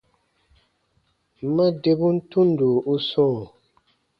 [1.55, 3.41] Ma debun tundo u sɔ̃ɔ.